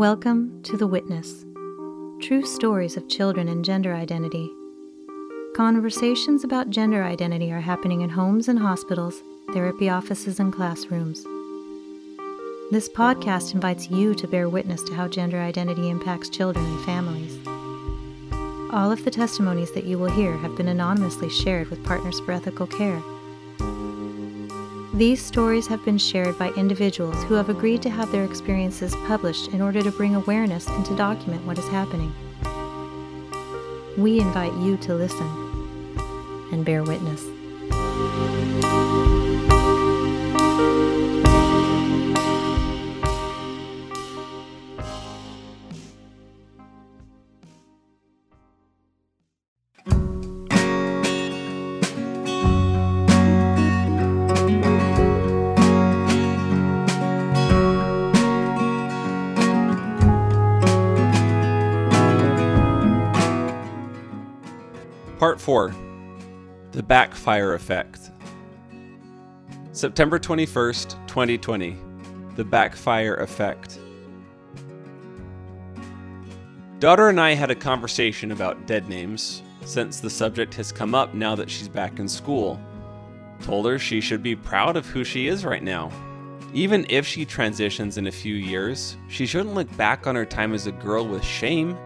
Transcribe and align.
Welcome 0.00 0.62
to 0.62 0.78
The 0.78 0.86
Witness 0.86 1.44
True 2.22 2.42
Stories 2.46 2.96
of 2.96 3.06
Children 3.06 3.48
and 3.48 3.62
Gender 3.62 3.92
Identity. 3.92 4.50
Conversations 5.54 6.42
about 6.42 6.70
gender 6.70 7.04
identity 7.04 7.52
are 7.52 7.60
happening 7.60 8.00
in 8.00 8.08
homes 8.08 8.48
and 8.48 8.58
hospitals, 8.58 9.22
therapy 9.52 9.90
offices, 9.90 10.40
and 10.40 10.54
classrooms. 10.54 11.22
This 12.70 12.88
podcast 12.88 13.52
invites 13.52 13.90
you 13.90 14.14
to 14.14 14.26
bear 14.26 14.48
witness 14.48 14.82
to 14.84 14.94
how 14.94 15.06
gender 15.06 15.38
identity 15.38 15.90
impacts 15.90 16.30
children 16.30 16.64
and 16.64 16.84
families. 16.86 17.38
All 18.72 18.90
of 18.90 19.04
the 19.04 19.10
testimonies 19.10 19.72
that 19.72 19.84
you 19.84 19.98
will 19.98 20.10
hear 20.12 20.34
have 20.38 20.56
been 20.56 20.68
anonymously 20.68 21.28
shared 21.28 21.68
with 21.68 21.84
Partners 21.84 22.20
for 22.20 22.32
Ethical 22.32 22.66
Care. 22.66 23.02
These 25.00 25.24
stories 25.24 25.66
have 25.68 25.82
been 25.82 25.96
shared 25.96 26.38
by 26.38 26.50
individuals 26.58 27.24
who 27.24 27.32
have 27.32 27.48
agreed 27.48 27.80
to 27.84 27.88
have 27.88 28.12
their 28.12 28.26
experiences 28.26 28.94
published 29.06 29.48
in 29.48 29.62
order 29.62 29.82
to 29.82 29.90
bring 29.90 30.14
awareness 30.14 30.66
and 30.66 30.84
to 30.84 30.94
document 30.94 31.42
what 31.46 31.58
is 31.58 31.66
happening. 31.68 32.12
We 33.96 34.20
invite 34.20 34.52
you 34.58 34.76
to 34.76 34.94
listen 34.94 35.26
and 36.52 36.66
bear 36.66 36.82
witness. 36.82 37.24
Part 65.20 65.38
4 65.38 65.74
The 66.72 66.82
Backfire 66.82 67.52
Effect. 67.52 68.10
September 69.72 70.18
21st, 70.18 71.06
2020. 71.06 71.76
The 72.36 72.44
Backfire 72.44 73.16
Effect. 73.16 73.78
Daughter 76.78 77.10
and 77.10 77.20
I 77.20 77.34
had 77.34 77.50
a 77.50 77.54
conversation 77.54 78.32
about 78.32 78.66
dead 78.66 78.88
names, 78.88 79.42
since 79.66 80.00
the 80.00 80.08
subject 80.08 80.54
has 80.54 80.72
come 80.72 80.94
up 80.94 81.12
now 81.12 81.34
that 81.34 81.50
she's 81.50 81.68
back 81.68 81.98
in 81.98 82.08
school. 82.08 82.58
Told 83.42 83.66
her 83.66 83.78
she 83.78 84.00
should 84.00 84.22
be 84.22 84.34
proud 84.34 84.74
of 84.74 84.86
who 84.86 85.04
she 85.04 85.28
is 85.28 85.44
right 85.44 85.62
now. 85.62 85.92
Even 86.54 86.86
if 86.88 87.06
she 87.06 87.26
transitions 87.26 87.98
in 87.98 88.06
a 88.06 88.10
few 88.10 88.36
years, 88.36 88.96
she 89.10 89.26
shouldn't 89.26 89.54
look 89.54 89.76
back 89.76 90.06
on 90.06 90.14
her 90.14 90.24
time 90.24 90.54
as 90.54 90.66
a 90.66 90.72
girl 90.72 91.06
with 91.06 91.22
shame. 91.22 91.76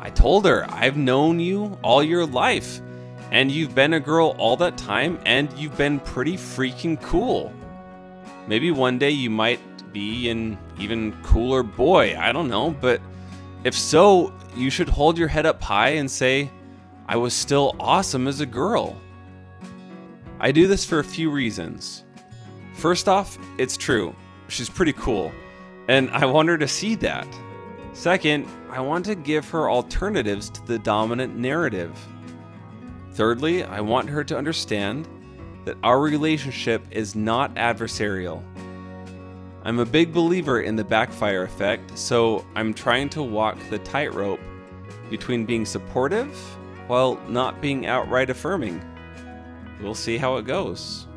I 0.00 0.10
told 0.10 0.46
her, 0.46 0.66
I've 0.68 0.96
known 0.96 1.40
you 1.40 1.78
all 1.82 2.02
your 2.02 2.24
life, 2.24 2.80
and 3.30 3.50
you've 3.50 3.74
been 3.74 3.94
a 3.94 4.00
girl 4.00 4.34
all 4.38 4.56
that 4.58 4.76
time, 4.76 5.18
and 5.26 5.52
you've 5.58 5.76
been 5.76 6.00
pretty 6.00 6.34
freaking 6.34 7.00
cool. 7.02 7.52
Maybe 8.46 8.70
one 8.70 8.98
day 8.98 9.10
you 9.10 9.28
might 9.28 9.60
be 9.92 10.30
an 10.30 10.56
even 10.78 11.20
cooler 11.22 11.62
boy, 11.62 12.16
I 12.18 12.32
don't 12.32 12.48
know, 12.48 12.70
but 12.70 13.00
if 13.64 13.74
so, 13.74 14.32
you 14.56 14.70
should 14.70 14.88
hold 14.88 15.18
your 15.18 15.28
head 15.28 15.46
up 15.46 15.62
high 15.62 15.90
and 15.90 16.10
say, 16.10 16.50
I 17.06 17.16
was 17.16 17.34
still 17.34 17.74
awesome 17.80 18.28
as 18.28 18.40
a 18.40 18.46
girl. 18.46 18.96
I 20.40 20.52
do 20.52 20.66
this 20.66 20.84
for 20.84 21.00
a 21.00 21.04
few 21.04 21.30
reasons. 21.30 22.04
First 22.74 23.08
off, 23.08 23.36
it's 23.58 23.76
true, 23.76 24.14
she's 24.46 24.70
pretty 24.70 24.92
cool, 24.92 25.32
and 25.88 26.08
I 26.10 26.26
want 26.26 26.48
her 26.48 26.58
to 26.58 26.68
see 26.68 26.94
that. 26.96 27.26
Second, 27.98 28.46
I 28.70 28.80
want 28.80 29.04
to 29.06 29.16
give 29.16 29.50
her 29.50 29.68
alternatives 29.68 30.50
to 30.50 30.64
the 30.68 30.78
dominant 30.78 31.34
narrative. 31.34 31.98
Thirdly, 33.14 33.64
I 33.64 33.80
want 33.80 34.08
her 34.08 34.22
to 34.22 34.38
understand 34.38 35.08
that 35.64 35.76
our 35.82 35.98
relationship 35.98 36.84
is 36.92 37.16
not 37.16 37.52
adversarial. 37.56 38.40
I'm 39.64 39.80
a 39.80 39.84
big 39.84 40.12
believer 40.12 40.60
in 40.60 40.76
the 40.76 40.84
backfire 40.84 41.42
effect, 41.42 41.98
so 41.98 42.46
I'm 42.54 42.72
trying 42.72 43.08
to 43.10 43.22
walk 43.24 43.58
the 43.68 43.80
tightrope 43.80 44.38
between 45.10 45.44
being 45.44 45.66
supportive 45.66 46.32
while 46.86 47.20
not 47.28 47.60
being 47.60 47.86
outright 47.86 48.30
affirming. 48.30 48.80
We'll 49.82 49.96
see 49.96 50.18
how 50.18 50.36
it 50.36 50.46
goes. 50.46 51.08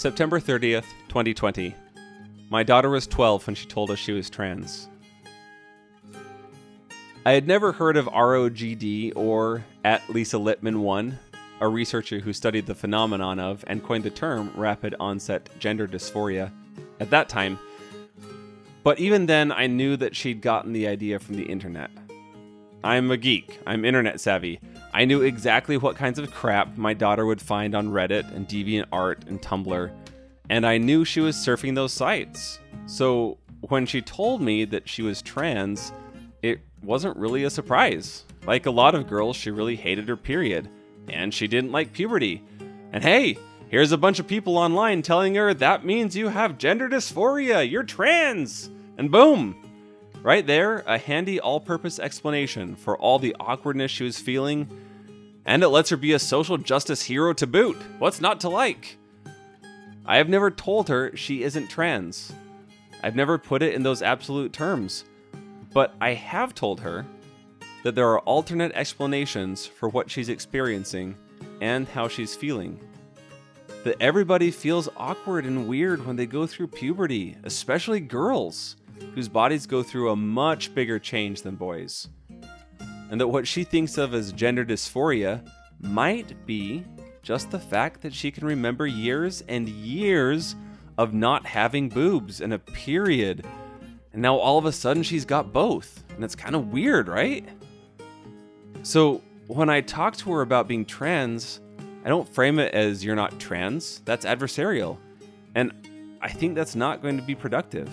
September 0.00 0.40
30th, 0.40 0.86
2020. 1.08 1.74
My 2.48 2.62
daughter 2.62 2.88
was 2.88 3.06
12 3.06 3.46
when 3.46 3.54
she 3.54 3.66
told 3.66 3.90
us 3.90 3.98
she 3.98 4.12
was 4.12 4.30
trans. 4.30 4.88
I 7.26 7.32
had 7.32 7.46
never 7.46 7.70
heard 7.72 7.98
of 7.98 8.06
ROGD 8.06 9.12
or 9.14 9.62
at 9.84 10.08
Lisa 10.08 10.38
Littman 10.38 10.78
1, 10.78 11.18
a 11.60 11.68
researcher 11.68 12.18
who 12.18 12.32
studied 12.32 12.64
the 12.64 12.74
phenomenon 12.74 13.38
of 13.38 13.62
and 13.66 13.84
coined 13.84 14.04
the 14.04 14.10
term 14.10 14.50
rapid 14.56 14.94
onset 14.98 15.50
gender 15.58 15.86
dysphoria 15.86 16.50
at 16.98 17.10
that 17.10 17.28
time. 17.28 17.58
But 18.82 19.00
even 19.00 19.26
then, 19.26 19.52
I 19.52 19.66
knew 19.66 19.98
that 19.98 20.16
she'd 20.16 20.40
gotten 20.40 20.72
the 20.72 20.86
idea 20.86 21.18
from 21.18 21.36
the 21.36 21.44
internet. 21.44 21.90
I'm 22.82 23.10
a 23.10 23.18
geek, 23.18 23.60
I'm 23.66 23.84
internet 23.84 24.18
savvy. 24.18 24.60
I 24.92 25.04
knew 25.04 25.22
exactly 25.22 25.76
what 25.76 25.96
kinds 25.96 26.18
of 26.18 26.32
crap 26.32 26.76
my 26.76 26.94
daughter 26.94 27.24
would 27.24 27.40
find 27.40 27.74
on 27.74 27.90
Reddit 27.90 28.34
and 28.34 28.48
DeviantArt 28.48 29.28
and 29.28 29.40
Tumblr, 29.40 29.90
and 30.48 30.66
I 30.66 30.78
knew 30.78 31.04
she 31.04 31.20
was 31.20 31.36
surfing 31.36 31.76
those 31.76 31.92
sites. 31.92 32.58
So 32.86 33.38
when 33.60 33.86
she 33.86 34.02
told 34.02 34.42
me 34.42 34.64
that 34.64 34.88
she 34.88 35.02
was 35.02 35.22
trans, 35.22 35.92
it 36.42 36.60
wasn't 36.82 37.16
really 37.16 37.44
a 37.44 37.50
surprise. 37.50 38.24
Like 38.46 38.66
a 38.66 38.70
lot 38.70 38.94
of 38.94 39.08
girls, 39.08 39.36
she 39.36 39.50
really 39.50 39.76
hated 39.76 40.08
her 40.08 40.16
period, 40.16 40.68
and 41.08 41.32
she 41.32 41.46
didn't 41.46 41.72
like 41.72 41.92
puberty. 41.92 42.42
And 42.92 43.04
hey, 43.04 43.38
here's 43.68 43.92
a 43.92 43.98
bunch 43.98 44.18
of 44.18 44.26
people 44.26 44.58
online 44.58 45.02
telling 45.02 45.36
her 45.36 45.54
that 45.54 45.84
means 45.84 46.16
you 46.16 46.28
have 46.28 46.58
gender 46.58 46.88
dysphoria, 46.88 47.68
you're 47.70 47.84
trans! 47.84 48.70
And 48.98 49.10
boom! 49.10 49.69
Right 50.22 50.46
there, 50.46 50.84
a 50.86 50.98
handy 50.98 51.40
all 51.40 51.60
purpose 51.60 51.98
explanation 51.98 52.76
for 52.76 52.96
all 52.98 53.18
the 53.18 53.34
awkwardness 53.40 53.90
she 53.90 54.04
was 54.04 54.18
feeling, 54.18 54.68
and 55.46 55.62
it 55.62 55.68
lets 55.68 55.88
her 55.88 55.96
be 55.96 56.12
a 56.12 56.18
social 56.18 56.58
justice 56.58 57.02
hero 57.02 57.32
to 57.32 57.46
boot. 57.46 57.76
What's 57.98 58.20
not 58.20 58.40
to 58.40 58.50
like? 58.50 58.98
I 60.04 60.18
have 60.18 60.28
never 60.28 60.50
told 60.50 60.90
her 60.90 61.16
she 61.16 61.42
isn't 61.42 61.68
trans. 61.68 62.34
I've 63.02 63.16
never 63.16 63.38
put 63.38 63.62
it 63.62 63.72
in 63.72 63.82
those 63.82 64.02
absolute 64.02 64.52
terms. 64.52 65.04
But 65.72 65.94
I 66.02 66.12
have 66.12 66.54
told 66.54 66.80
her 66.80 67.06
that 67.82 67.94
there 67.94 68.08
are 68.08 68.20
alternate 68.20 68.72
explanations 68.72 69.64
for 69.64 69.88
what 69.88 70.10
she's 70.10 70.28
experiencing 70.28 71.16
and 71.62 71.88
how 71.88 72.08
she's 72.08 72.36
feeling. 72.36 72.78
That 73.84 73.96
everybody 74.00 74.50
feels 74.50 74.90
awkward 74.98 75.46
and 75.46 75.66
weird 75.66 76.04
when 76.04 76.16
they 76.16 76.26
go 76.26 76.46
through 76.46 76.66
puberty, 76.66 77.36
especially 77.44 78.00
girls 78.00 78.76
whose 79.14 79.28
bodies 79.28 79.66
go 79.66 79.82
through 79.82 80.10
a 80.10 80.16
much 80.16 80.74
bigger 80.74 80.98
change 80.98 81.42
than 81.42 81.56
boys. 81.56 82.08
And 83.10 83.20
that 83.20 83.28
what 83.28 83.46
she 83.46 83.64
thinks 83.64 83.98
of 83.98 84.14
as 84.14 84.32
gender 84.32 84.64
dysphoria 84.64 85.44
might 85.80 86.46
be 86.46 86.84
just 87.22 87.50
the 87.50 87.58
fact 87.58 88.02
that 88.02 88.14
she 88.14 88.30
can 88.30 88.46
remember 88.46 88.86
years 88.86 89.42
and 89.48 89.68
years 89.68 90.54
of 90.96 91.12
not 91.12 91.46
having 91.46 91.88
boobs 91.88 92.40
and 92.40 92.52
a 92.52 92.58
period. 92.58 93.46
And 94.12 94.22
now 94.22 94.36
all 94.36 94.58
of 94.58 94.64
a 94.64 94.72
sudden 94.72 95.02
she's 95.02 95.24
got 95.24 95.52
both. 95.52 96.04
And 96.14 96.24
it's 96.24 96.34
kind 96.34 96.54
of 96.54 96.72
weird, 96.72 97.08
right? 97.08 97.48
So 98.82 99.22
when 99.46 99.68
I 99.68 99.80
talk 99.80 100.16
to 100.18 100.32
her 100.32 100.40
about 100.42 100.68
being 100.68 100.84
trans, 100.84 101.60
I 102.04 102.08
don't 102.08 102.28
frame 102.28 102.58
it 102.58 102.72
as 102.74 103.04
you're 103.04 103.16
not 103.16 103.38
trans. 103.38 104.00
That's 104.04 104.24
adversarial. 104.24 104.98
And 105.54 106.18
I 106.22 106.28
think 106.28 106.54
that's 106.54 106.74
not 106.74 107.02
going 107.02 107.16
to 107.16 107.22
be 107.22 107.34
productive. 107.34 107.90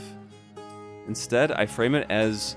Instead, 1.07 1.51
I 1.51 1.65
frame 1.65 1.95
it 1.95 2.09
as 2.09 2.55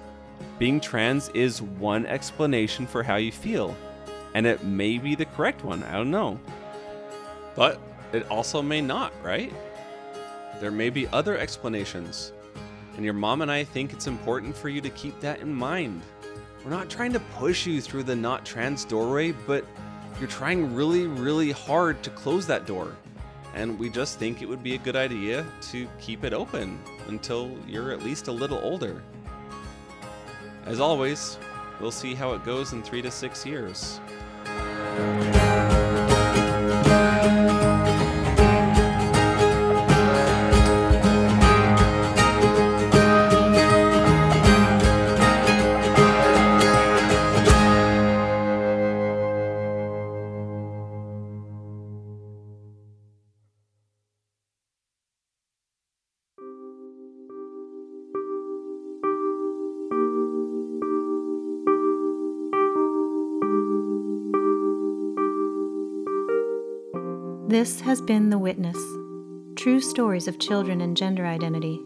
being 0.59 0.81
trans 0.81 1.29
is 1.31 1.63
one 1.63 2.07
explanation 2.07 2.87
for 2.87 3.03
how 3.03 3.17
you 3.17 3.33
feel, 3.33 3.77
and 4.35 4.47
it 4.47 4.65
may 4.65 4.99
be 4.99 5.15
the 5.15 5.25
correct 5.25 5.65
one. 5.65 5.83
I 5.85 5.93
don't 5.93 6.11
know. 6.11 6.39
But 7.55 7.81
it 8.13 8.29
also 8.31 8.61
may 8.63 8.81
not, 8.81 9.13
right? 9.23 9.53
There 10.61 10.71
may 10.71 10.91
be 10.91 11.09
other 11.09 11.39
explanations. 11.39 12.33
And 12.97 13.05
your 13.05 13.15
mom 13.15 13.43
and 13.43 13.51
I 13.51 13.65
think 13.65 13.93
it's 13.93 14.07
important 14.07 14.57
for 14.57 14.69
you 14.69 14.81
to 14.81 14.91
keep 14.91 15.19
that 15.21 15.41
in 15.41 15.55
mind. 15.55 16.03
We're 16.65 16.71
not 16.71 16.91
trying 16.91 17.13
to 17.15 17.21
push 17.21 17.67
you 17.67 17.81
through 17.81 18.03
the 18.03 18.17
not 18.17 18.45
trans 18.45 18.85
doorway, 18.85 19.33
but 19.33 19.65
you're 20.19 20.29
trying 20.29 20.75
really, 20.75 21.07
really 21.07 21.53
hard 21.53 22.03
to 22.03 22.11
close 22.11 22.47
that 22.49 22.67
door. 22.67 22.95
And 23.55 23.79
we 23.79 23.91
just 23.91 24.19
think 24.19 24.43
it 24.43 24.49
would 24.49 24.63
be 24.63 24.75
a 24.75 24.79
good 24.79 24.97
idea 24.97 25.45
to 25.63 25.89
keep 25.99 26.25
it 26.25 26.33
open 26.33 26.81
until 27.09 27.57
you're 27.67 27.93
at 27.93 28.03
least 28.03 28.29
a 28.29 28.33
little 28.33 28.59
older. 28.63 29.03
As 30.67 30.79
always, 30.79 31.39
we'll 31.81 31.91
see 31.91 32.15
how 32.15 32.33
it 32.33 32.45
goes 32.45 32.73
in 32.73 32.83
three 32.83 33.03
to 33.03 33.11
six 33.11 33.45
years. 33.45 34.01
This 67.51 67.81
has 67.81 68.01
been 68.01 68.31
The 68.31 68.39
Witness 68.39 68.77
True 69.57 69.81
Stories 69.81 70.29
of 70.29 70.39
Children 70.39 70.81
and 70.83 70.97
Gender 70.97 71.27
Identity. 71.27 71.81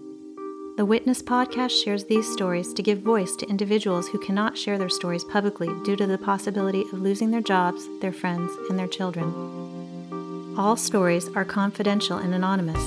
The 0.77 0.85
Witness 0.85 1.23
podcast 1.23 1.71
shares 1.83 2.05
these 2.05 2.31
stories 2.31 2.75
to 2.75 2.83
give 2.83 2.99
voice 2.99 3.35
to 3.37 3.49
individuals 3.49 4.07
who 4.09 4.19
cannot 4.19 4.59
share 4.59 4.77
their 4.77 4.91
stories 4.91 5.25
publicly 5.25 5.69
due 5.83 5.97
to 5.97 6.07
the 6.07 6.19
possibility 6.19 6.83
of 6.83 7.01
losing 7.01 7.31
their 7.31 7.41
jobs, 7.41 7.89
their 8.03 8.13
friends, 8.13 8.53
and 8.69 8.79
their 8.79 8.87
children. 8.87 10.55
All 10.59 10.77
stories 10.77 11.31
are 11.35 11.47
confidential 11.47 12.19
and 12.19 12.35
anonymous. 12.35 12.85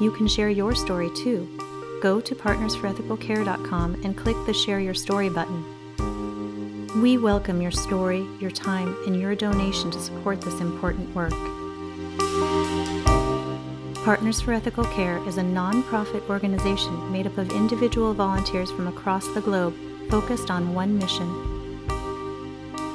You 0.00 0.10
can 0.16 0.26
share 0.26 0.48
your 0.48 0.74
story 0.74 1.10
too. 1.14 1.46
Go 2.00 2.18
to 2.18 2.34
partnersforethicalcare.com 2.34 4.00
and 4.02 4.16
click 4.16 4.36
the 4.46 4.54
Share 4.54 4.80
Your 4.80 4.94
Story 4.94 5.28
button. 5.28 7.02
We 7.02 7.18
welcome 7.18 7.60
your 7.60 7.72
story, 7.72 8.26
your 8.40 8.50
time, 8.50 8.96
and 9.06 9.20
your 9.20 9.34
donation 9.34 9.90
to 9.90 10.00
support 10.00 10.40
this 10.40 10.62
important 10.62 11.14
work. 11.14 11.34
Partners 14.04 14.38
for 14.38 14.52
Ethical 14.52 14.84
Care 14.84 15.16
is 15.26 15.38
a 15.38 15.42
nonprofit 15.42 16.28
organization 16.28 17.10
made 17.10 17.26
up 17.26 17.38
of 17.38 17.50
individual 17.52 18.12
volunteers 18.12 18.70
from 18.70 18.86
across 18.86 19.26
the 19.28 19.40
globe 19.40 19.74
focused 20.10 20.50
on 20.50 20.74
one 20.74 20.98
mission 20.98 21.26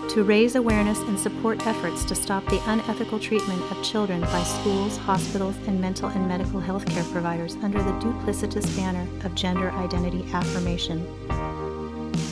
to 0.09 0.23
raise 0.23 0.53
awareness 0.53 0.99
and 0.99 1.19
support 1.19 1.65
efforts 1.65 2.05
to 2.05 2.13
stop 2.13 2.45
the 2.45 2.61
unethical 2.67 3.19
treatment 3.19 3.59
of 3.71 3.83
children 3.83 4.21
by 4.21 4.43
schools, 4.43 4.97
hospitals, 4.97 5.55
and 5.65 5.81
mental 5.81 6.09
and 6.09 6.27
medical 6.27 6.59
health 6.59 6.85
care 6.85 7.03
providers 7.05 7.55
under 7.63 7.81
the 7.81 7.91
duplicitous 7.93 8.75
banner 8.77 9.07
of 9.25 9.33
gender 9.33 9.71
identity 9.71 10.23
affirmation. 10.31 11.03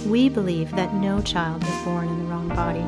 We 0.08 0.30
believe 0.30 0.70
that 0.76 0.94
no 0.94 1.20
child 1.22 1.64
is 1.64 1.84
born 1.84 2.08
in 2.10 2.20
the 2.20 2.26
wrong 2.26 2.50
body. 2.50 2.86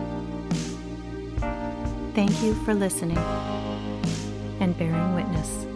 Thank 2.13 2.43
you 2.43 2.53
for 2.63 2.75
listening 2.75 3.17
and 4.59 4.77
bearing 4.77 5.15
witness. 5.15 5.68